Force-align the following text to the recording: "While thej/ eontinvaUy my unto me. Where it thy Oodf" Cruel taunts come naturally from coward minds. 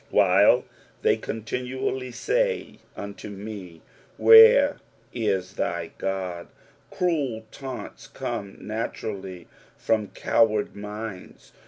"While 0.09 0.63
thej/ 1.03 1.19
eontinvaUy 1.21 2.27
my 2.27 2.79
unto 3.03 3.29
me. 3.29 3.83
Where 4.17 4.77
it 5.13 5.43
thy 5.55 5.91
Oodf" 6.01 6.47
Cruel 6.89 7.45
taunts 7.51 8.07
come 8.07 8.57
naturally 8.59 9.47
from 9.77 10.07
coward 10.07 10.75
minds. 10.75 11.51